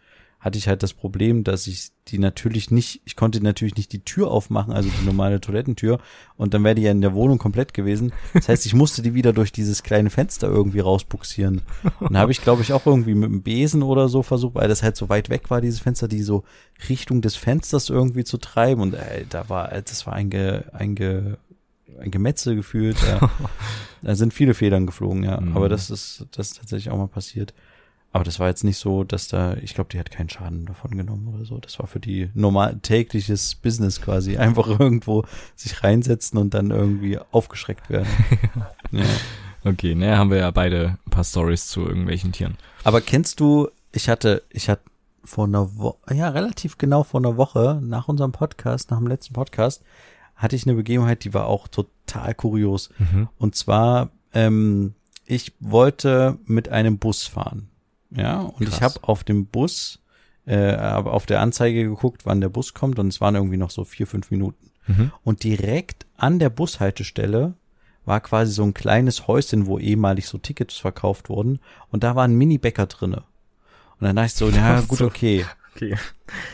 [0.40, 4.02] hatte ich halt das Problem, dass ich die natürlich nicht, ich konnte natürlich nicht die
[4.02, 6.00] Tür aufmachen, also die normale Toilettentür
[6.36, 8.12] und dann wäre die ja in der Wohnung komplett gewesen.
[8.32, 11.60] Das heißt, ich musste die wieder durch dieses kleine Fenster irgendwie rausbuxieren.
[12.00, 14.68] Und da habe ich, glaube ich, auch irgendwie mit dem Besen oder so versucht, weil
[14.68, 16.44] das halt so weit weg war, dieses Fenster, die so
[16.88, 20.94] Richtung des Fensters irgendwie zu treiben und ey, da war, das war ein, Ge, ein,
[20.94, 21.36] Ge,
[22.00, 22.96] ein Gemetzel gefühlt.
[23.02, 23.30] Ja.
[24.02, 25.38] da sind viele Federn geflogen, ja.
[25.38, 25.54] Mhm.
[25.54, 27.52] Aber das ist, das ist tatsächlich auch mal passiert.
[28.12, 30.96] Aber das war jetzt nicht so, dass da, ich glaube, die hat keinen Schaden davon
[30.96, 31.58] genommen oder so.
[31.58, 34.36] Das war für die normal tägliches Business quasi.
[34.36, 38.08] Einfach irgendwo sich reinsetzen und dann irgendwie aufgeschreckt werden.
[38.90, 39.04] ja.
[39.64, 42.56] Okay, ne, haben wir ja beide ein paar Stories zu irgendwelchen Tieren.
[42.82, 44.82] Aber kennst du, ich hatte, ich hatte
[45.22, 49.34] vor einer Woche, ja, relativ genau vor einer Woche, nach unserem Podcast, nach dem letzten
[49.34, 49.82] Podcast,
[50.34, 52.88] hatte ich eine Begebenheit, die war auch total kurios.
[52.98, 53.28] Mhm.
[53.38, 54.94] Und zwar, ähm,
[55.26, 57.69] ich wollte mit einem Bus fahren.
[58.10, 58.96] Ja, und ich Krass.
[58.96, 60.00] habe auf dem Bus,
[60.46, 63.70] äh, aber auf der Anzeige geguckt, wann der Bus kommt und es waren irgendwie noch
[63.70, 64.70] so vier, fünf Minuten.
[64.86, 65.12] Mhm.
[65.22, 67.54] Und direkt an der Bushaltestelle
[68.04, 71.60] war quasi so ein kleines Häuschen, wo ehemalig so Tickets verkauft wurden.
[71.90, 73.24] Und da war ein Mini-Bäcker drinne.
[74.00, 75.44] Und dann dachte ich so, ja, gut, okay.
[75.76, 75.96] Okay.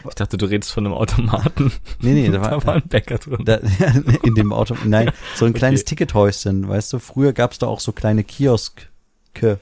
[0.06, 1.72] Ich dachte, du redest von einem Automaten.
[2.00, 3.44] Nee, nee, da war, da war ein Bäcker drin.
[3.44, 3.54] da,
[4.22, 5.90] in dem Auto, nein, so ein kleines Okay.
[5.90, 9.58] Tickethäuschen, weißt du, früher gab's da auch so kleine Kioske,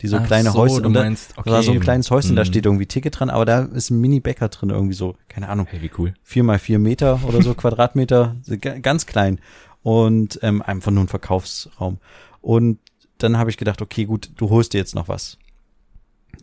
[0.00, 1.84] die so Ach kleine so, Häuschen, du und da, meinst, da war so ein okay.
[1.84, 2.46] kleines Häuschen, da Mhm.
[2.46, 5.82] steht irgendwie Ticket dran, aber da ist ein Mini-Bäcker drin, irgendwie so, keine Ahnung, Hey,
[5.82, 6.14] wie cool.
[6.22, 8.36] vier mal vier Meter oder so Quadratmeter,
[8.82, 9.40] ganz klein
[9.82, 11.98] und ähm, einfach nur ein Verkaufsraum.
[12.40, 12.78] Und
[13.18, 15.38] dann habe ich gedacht, okay, gut, du holst dir jetzt noch was.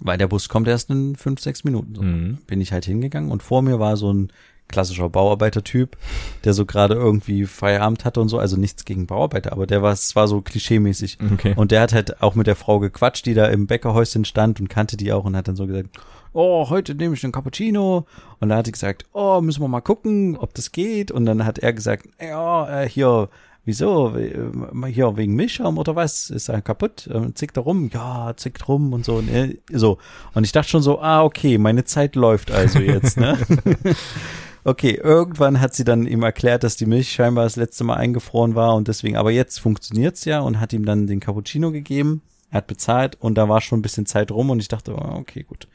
[0.02, 1.96] Weil der Bus kommt erst in fünf, sechs Minuten.
[1.96, 2.02] So.
[2.02, 2.40] Mhm.
[2.48, 4.32] Bin ich halt hingegangen und vor mir war so ein
[4.68, 5.98] klassischer Bauarbeitertyp,
[6.44, 9.94] der so gerade irgendwie Feierabend hatte und so, also nichts gegen Bauarbeiter, aber der war,
[9.94, 11.18] es war so klischeemäßig.
[11.34, 11.54] Okay.
[11.56, 14.70] Und der hat halt auch mit der Frau gequatscht, die da im Bäckerhäuschen stand und
[14.70, 15.90] kannte die auch und hat dann so gesagt,
[16.36, 18.06] oh, heute nehme ich einen Cappuccino.
[18.40, 21.10] Und da hat sie gesagt, oh, müssen wir mal gucken, ob das geht.
[21.10, 23.30] Und dann hat er gesagt, ja, äh, hier,
[23.64, 24.52] wieso, äh,
[24.92, 26.30] hier wegen Milchschaum oder was?
[26.30, 27.10] Ist er kaputt?
[27.36, 27.90] Zickt er rum?
[27.94, 29.16] Ja, zickt rum und so.
[29.16, 29.30] Und
[29.72, 29.98] so.
[30.34, 33.38] Und ich dachte schon so, ah, okay, meine Zeit läuft also jetzt, ne?
[34.68, 38.56] Okay, irgendwann hat sie dann ihm erklärt, dass die Milch scheinbar das letzte Mal eingefroren
[38.56, 42.24] war und deswegen, aber jetzt funktioniert's ja und hat ihm dann den Cappuccino gegeben.
[42.50, 45.18] Er hat bezahlt und da war schon ein bisschen Zeit rum und ich dachte, oh,
[45.20, 45.68] okay, gut.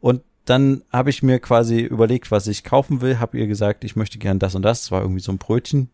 [0.00, 3.96] Und dann habe ich mir quasi überlegt, was ich kaufen will, habe ihr gesagt, ich
[3.96, 4.84] möchte gern das und das.
[4.84, 5.90] Es war irgendwie so ein Brötchen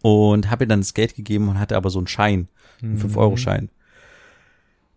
[0.00, 2.48] und habe ihr dann das Geld gegeben und hatte aber so einen Schein,
[2.80, 3.68] einen 5-Euro-Schein.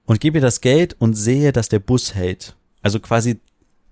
[0.06, 2.56] Und gebe ihr das Geld und sehe, dass der Bus hält.
[2.82, 3.42] Also quasi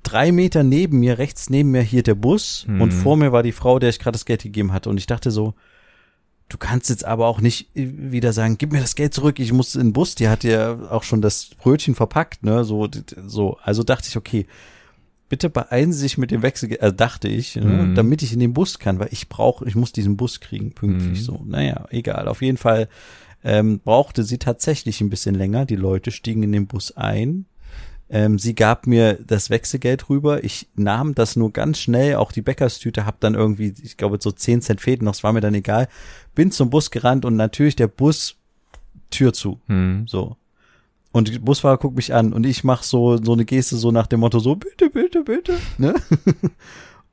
[0.08, 2.82] drei Meter neben mir, rechts neben mir hier der Bus Mhm.
[2.82, 4.90] und vor mir war die Frau, der ich gerade das Geld gegeben hatte.
[4.90, 5.54] Und ich dachte so,
[6.50, 9.76] du kannst jetzt aber auch nicht wieder sagen, gib mir das Geld zurück, ich muss
[9.76, 12.88] in den Bus, die hat ja auch schon das Brötchen verpackt, ne, so,
[13.26, 13.58] so.
[13.62, 14.46] Also dachte ich, okay,
[15.30, 17.94] bitte beeilen Sie sich mit dem Wechsel, äh, dachte ich, ne, Mhm.
[17.96, 21.20] damit ich in den Bus kann, weil ich brauche, ich muss diesen Bus kriegen, pünktlich
[21.20, 21.24] Mhm.
[21.24, 21.44] so.
[21.46, 22.88] Naja, egal, auf jeden Fall
[23.44, 25.66] ähm, brauchte sie tatsächlich ein bisschen länger.
[25.66, 27.46] Die Leute stiegen in den Bus ein.
[28.10, 30.44] Ähm, sie gab mir das Wechselgeld rüber.
[30.44, 34.32] Ich nahm das nur ganz schnell, auch die Bäckerstüte, hab dann irgendwie, ich glaube, so
[34.32, 35.88] 10 Cent fehlten noch, es war mir dann egal.
[36.34, 38.36] Bin zum Bus gerannt und natürlich der Bus
[39.10, 39.60] Tür zu.
[39.68, 40.06] Mhm.
[40.08, 40.38] So.
[41.12, 44.08] Und der Busfahrer guckt mich an und ich mach so, so eine Geste so nach
[44.08, 45.96] dem Motto so, bitte, bitte, bitte, ne?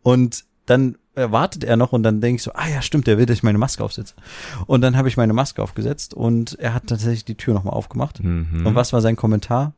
[0.02, 3.26] und dann wartet er noch und dann denke ich so, ah ja, stimmt, der will,
[3.26, 4.14] dass ich meine Maske aufsetze.
[4.66, 8.22] Und dann habe ich meine Maske aufgesetzt und er hat tatsächlich die Tür nochmal aufgemacht.
[8.22, 8.66] Mhm.
[8.66, 9.74] Und was war sein Kommentar?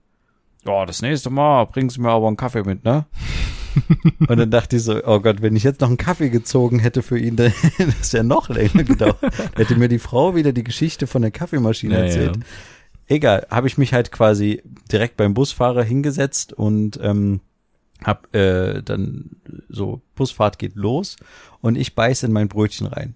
[0.66, 3.06] Ja, das nächste Mal bringen Sie mir aber einen Kaffee mit, ne?
[4.28, 7.02] und dann dachte ich so, oh Gott, wenn ich jetzt noch einen Kaffee gezogen hätte
[7.02, 9.18] für ihn, dann hätte das ja noch länger gedauert.
[9.54, 12.38] hätte mir die Frau wieder die Geschichte von der Kaffeemaschine Ja, erzählt.
[13.06, 17.40] Egal, habe ich mich halt quasi direkt beim Busfahrer hingesetzt und ähm,
[18.02, 19.36] hab äh, dann
[19.68, 21.16] so Busfahrt geht los
[21.60, 23.14] und ich beiß in mein Brötchen rein.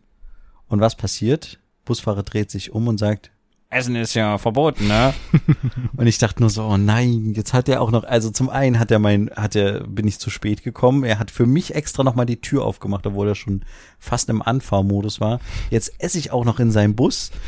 [0.69, 1.59] Und was passiert?
[1.85, 3.33] Busfahrer dreht sich um und sagt,
[3.73, 5.15] Essen ist ja verboten, ne?
[5.97, 8.81] und ich dachte nur so, oh nein, jetzt hat er auch noch, also zum einen
[8.81, 11.05] hat er mein, hat er, bin ich zu spät gekommen.
[11.05, 13.63] Er hat für mich extra nochmal die Tür aufgemacht, obwohl er schon
[14.01, 15.39] fast im Anfahrmodus war.
[15.71, 17.31] Jetzt esse ich auch noch in seinem Bus.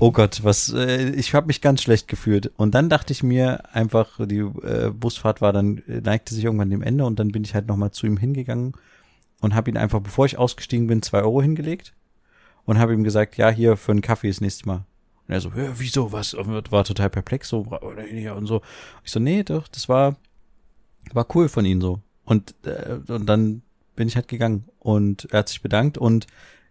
[0.00, 2.50] Oh Gott, was, äh, ich habe mich ganz schlecht gefühlt.
[2.56, 6.70] Und dann dachte ich mir einfach, die äh, Busfahrt war dann, äh, neigte sich irgendwann
[6.70, 8.72] dem Ende und dann bin ich halt nochmal zu ihm hingegangen
[9.40, 11.92] und habe ihn einfach, bevor ich ausgestiegen bin, zwei Euro hingelegt
[12.64, 14.84] und habe ihm gesagt, ja, hier für einen Kaffee das nächste Mal.
[15.30, 16.34] Und er so, ja, wieso, was?
[16.34, 18.62] Und war total perplex so und so.
[19.04, 20.16] Ich so, nee, doch, das war
[21.12, 22.00] war cool von ihm so.
[22.24, 23.62] Und äh, und dann
[23.94, 26.26] bin ich halt gegangen und er hat sich bedankt und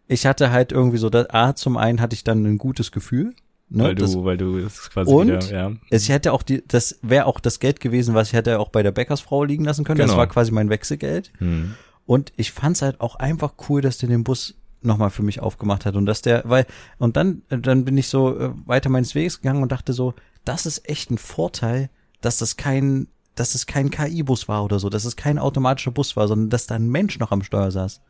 [0.08, 3.34] ich hatte halt irgendwie so, das, A, zum einen hatte ich dann ein gutes Gefühl,
[3.72, 5.72] Ne, weil du, das, weil du das quasi und wieder, ja.
[5.92, 8.82] Es hätte auch die, das wäre auch das Geld gewesen, was ich hätte auch bei
[8.82, 10.00] der Bäckersfrau liegen lassen können.
[10.00, 10.08] Genau.
[10.08, 11.32] Das war quasi mein Wechselgeld.
[11.38, 11.76] Hm.
[12.08, 15.86] Und ich fand's halt auch einfach cool, dass der den Bus nochmal für mich aufgemacht
[15.86, 16.66] hat und dass der, weil,
[16.98, 20.14] und dann, dann bin ich so äh, weiter meines Weges gegangen und dachte so,
[20.46, 21.90] das ist echt ein Vorteil,
[22.22, 26.16] dass das kein, dass es kein KI-Bus war oder so, dass es kein automatischer Bus
[26.16, 28.02] war, sondern dass da ein Mensch noch am Steuer saß.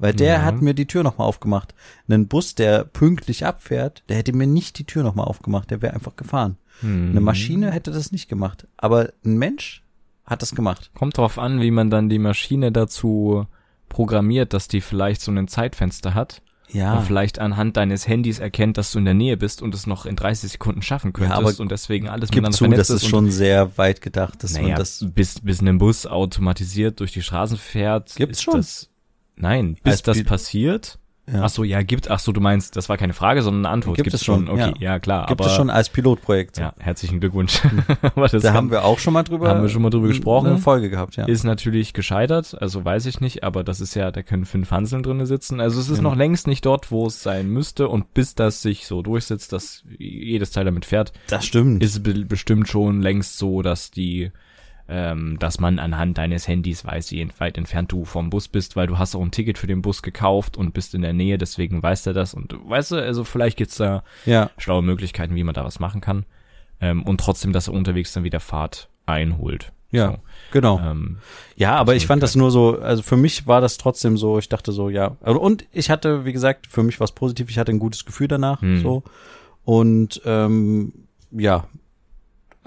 [0.00, 0.42] Weil der ja.
[0.42, 1.74] hat mir die Tür nochmal aufgemacht.
[2.08, 5.94] Ein Bus, der pünktlich abfährt, der hätte mir nicht die Tür nochmal aufgemacht, der wäre
[5.94, 6.56] einfach gefahren.
[6.82, 7.10] Mhm.
[7.10, 8.68] Eine Maschine hätte das nicht gemacht.
[8.76, 9.82] Aber ein Mensch
[10.24, 10.92] hat das gemacht.
[10.94, 13.46] Kommt drauf an, wie man dann die Maschine dazu
[13.88, 16.42] programmiert, dass die vielleicht so ein Zeitfenster hat.
[16.70, 16.98] Ja.
[16.98, 20.04] Und vielleicht anhand deines Handys erkennt, dass du in der Nähe bist und es noch
[20.04, 23.08] in 30 Sekunden schaffen könntest ja, aber und deswegen alles miteinander zu, vernetzt das ist.
[23.08, 27.22] schon sehr weit gedacht, dass naja, man das bis bis ein Bus automatisiert durch die
[27.22, 28.14] Straßen fährt.
[28.16, 28.56] Gibt's schon?
[28.56, 28.90] Das,
[29.36, 30.98] nein, bis Als das passiert,
[31.32, 31.42] ja.
[31.44, 33.96] Ach so, ja, gibt, ach so, du meinst, das war keine Frage, sondern eine Antwort.
[33.96, 34.54] Gibt, gibt es schon, schon?
[34.54, 35.26] okay, ja, ja klar.
[35.26, 36.58] Gibt aber, es schon als Pilotprojekt.
[36.58, 37.60] Ja, herzlichen Glückwunsch.
[38.00, 40.48] da kann, haben wir auch schon mal drüber, haben wir schon mal drüber gesprochen.
[40.48, 41.26] Eine Folge gehabt, ja.
[41.26, 45.02] Ist natürlich gescheitert, also weiß ich nicht, aber das ist ja, da können fünf Hanseln
[45.02, 45.60] drinne sitzen.
[45.60, 46.10] Also es ist genau.
[46.10, 49.84] noch längst nicht dort, wo es sein müsste und bis das sich so durchsetzt, dass
[49.98, 51.12] jedes Teil damit fährt.
[51.28, 51.82] Das stimmt.
[51.82, 54.32] Ist bestimmt schon längst so, dass die
[54.88, 58.86] ähm, dass man anhand deines Handys weiß, wie weit entfernt du vom Bus bist, weil
[58.86, 61.82] du hast auch ein Ticket für den Bus gekauft und bist in der Nähe, deswegen
[61.82, 62.34] weiß er das.
[62.34, 64.50] Und weißt du, also vielleicht gibt's da ja.
[64.56, 66.24] schlaue Möglichkeiten, wie man da was machen kann.
[66.80, 69.72] Ähm, und trotzdem, dass er unterwegs dann wieder Fahrt einholt.
[69.90, 70.18] Ja, so.
[70.52, 70.78] genau.
[70.78, 71.18] Ähm,
[71.56, 74.48] ja, aber ich fand das nur so, also für mich war das trotzdem so, ich
[74.48, 75.16] dachte so, ja.
[75.22, 78.04] Also, und ich hatte, wie gesagt, für mich war es positiv, ich hatte ein gutes
[78.04, 78.82] Gefühl danach, hm.
[78.82, 79.02] so.
[79.64, 80.92] Und ähm,
[81.30, 81.66] ja,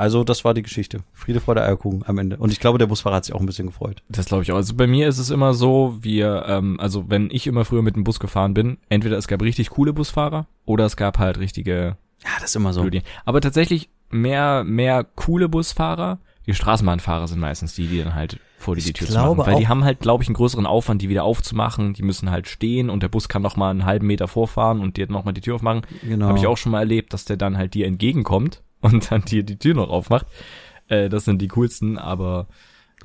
[0.02, 1.04] also das war die Geschichte.
[1.14, 2.38] Friede, Freude, Eierkuchen am Ende.
[2.38, 4.02] Und ich glaube, der Busfahrer hat sich auch ein bisschen gefreut.
[4.10, 4.56] Das glaube ich auch.
[4.56, 7.96] Also bei mir ist es immer so, wir, ähm, also wenn ich immer früher mit
[7.96, 11.98] dem Bus gefahren bin, entweder es gab richtig coole Busfahrer oder es gab halt richtige.
[12.24, 12.82] Ja, das ist immer so.
[12.82, 13.04] Blödien.
[13.26, 16.18] Aber tatsächlich mehr, mehr coole Busfahrer.
[16.48, 19.38] Die Straßenbahnfahrer sind meistens die, die dann halt vor die, die Tür zu machen.
[19.38, 21.94] Weil die haben halt, glaube ich, einen größeren Aufwand, die wieder aufzumachen.
[21.94, 24.98] Die müssen halt stehen und der Bus kann noch mal einen halben Meter vorfahren und
[24.98, 25.84] dir noch mal die Tür aufmachen.
[26.02, 26.26] Genau.
[26.26, 29.44] Habe ich auch schon mal erlebt, dass der dann halt dir entgegenkommt und dann dir
[29.44, 30.28] die Tür noch aufmacht.
[30.88, 32.48] Äh, das sind die coolsten, aber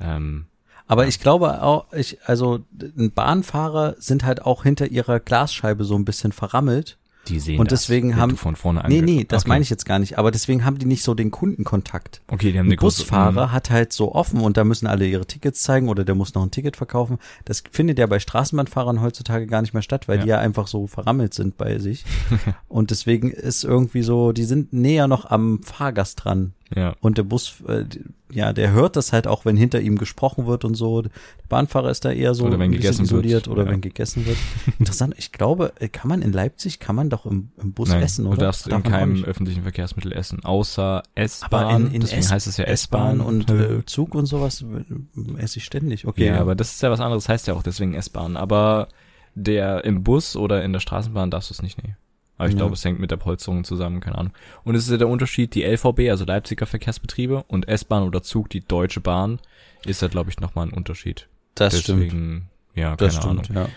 [0.01, 0.47] ähm,
[0.87, 1.09] aber ja.
[1.09, 6.31] ich glaube auch, ich, also Bahnfahrer sind halt auch hinter ihrer Glasscheibe so ein bisschen
[6.31, 9.49] verrammelt die sehen und deswegen das, haben von vorne Nee, nee, das okay.
[9.49, 12.21] meine ich jetzt gar nicht, aber deswegen haben die nicht so den Kundenkontakt.
[12.27, 15.61] Okay, die haben Ein Busfahrer hat halt so offen und da müssen alle ihre Tickets
[15.61, 17.17] zeigen oder der muss noch ein Ticket verkaufen.
[17.45, 20.23] Das findet ja bei Straßenbahnfahrern heutzutage gar nicht mehr statt, weil ja.
[20.23, 22.05] die ja einfach so verrammelt sind bei sich.
[22.67, 26.53] und deswegen ist irgendwie so, die sind näher noch am Fahrgast dran.
[26.75, 26.95] Ja.
[26.99, 27.85] Und der Bus, äh,
[28.31, 31.01] ja, der hört das halt auch, wenn hinter ihm gesprochen wird und so.
[31.01, 31.11] Der
[31.47, 33.47] Bahnfahrer ist da eher so oder wenn gegessen isoliert wird.
[33.47, 33.71] oder ja.
[33.71, 34.37] wenn gegessen wird.
[34.79, 35.15] Interessant.
[35.17, 38.25] Ich glaube, äh, kann man in Leipzig kann man doch im, im Bus Nein, essen,
[38.27, 38.35] oder?
[38.35, 41.63] Du darfst Darf in keinem öffentlichen Verkehrsmittel essen, außer S-Bahn.
[41.63, 45.41] Aber in, in deswegen S heißt es ja S-Bahn und äh, Zug und sowas äh,
[45.41, 46.05] esse ich ständig.
[46.05, 46.25] Okay.
[46.25, 48.35] Ja, ja, aber das ist ja was anderes, heißt ja auch deswegen S-Bahn.
[48.35, 48.89] Aber
[49.35, 51.95] der im Bus oder in der Straßenbahn darfst du es nicht nehmen.
[52.37, 52.59] Aber ich ja.
[52.59, 54.33] glaube, es hängt mit der Polsterung zusammen, keine Ahnung.
[54.63, 58.49] Und es ist ja der Unterschied, die LVB, also Leipziger Verkehrsbetriebe, und S-Bahn oder Zug,
[58.49, 59.39] die Deutsche Bahn,
[59.85, 61.27] ist da, glaube ich, nochmal ein Unterschied.
[61.55, 62.43] Das Deswegen, stimmt.
[62.75, 63.67] ja, keine das stimmt, Ahnung.
[63.67, 63.69] Ja.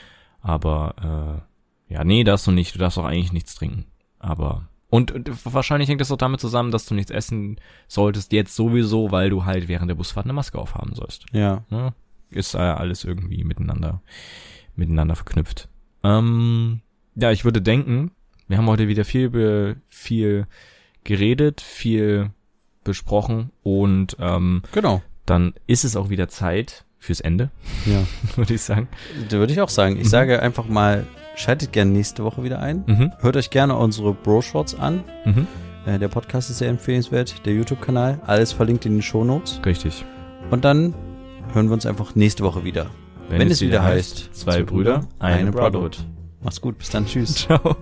[0.42, 1.42] Aber,
[1.88, 3.86] äh, ja, nee, darfst du nicht, du darfst auch eigentlich nichts trinken.
[4.18, 7.56] Aber, und, und wahrscheinlich hängt das auch damit zusammen, dass du nichts essen
[7.88, 11.26] solltest, jetzt sowieso, weil du halt während der Busfahrt eine Maske aufhaben sollst.
[11.32, 11.64] Ja.
[11.70, 11.94] ja
[12.30, 14.02] ist äh, alles irgendwie miteinander,
[14.76, 15.68] miteinander verknüpft.
[16.02, 16.80] Ähm,
[17.14, 18.12] ja, ich würde denken,
[18.50, 20.46] wir haben heute wieder viel, viel
[21.04, 22.30] geredet, viel
[22.82, 25.02] besprochen und ähm, genau.
[25.24, 27.50] dann ist es auch wieder Zeit fürs Ende.
[27.86, 28.02] Ja.
[28.36, 28.88] würde ich sagen.
[29.28, 29.96] Da würde ich auch sagen.
[29.96, 30.08] Ich mhm.
[30.08, 32.82] sage einfach mal, schaltet gerne nächste Woche wieder ein.
[32.86, 33.12] Mhm.
[33.20, 35.04] Hört euch gerne unsere Bro-Shots an.
[35.24, 35.46] Mhm.
[35.86, 37.46] Äh, der Podcast ist sehr empfehlenswert.
[37.46, 38.20] Der YouTube-Kanal.
[38.26, 39.60] Alles verlinkt in den Shownotes.
[39.64, 40.04] Richtig.
[40.50, 40.92] Und dann
[41.52, 42.90] hören wir uns einfach nächste Woche wieder.
[43.28, 46.04] Wenn, Wenn es, wieder heißt, zwei Brüder, eine, eine Brotherhood.
[46.42, 47.34] Mach's gut, bis dann, tschüss.
[47.46, 47.76] Ciao.